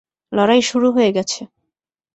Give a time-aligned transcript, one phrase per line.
[0.31, 1.41] লড়াই শুরু হয়ে গেছে।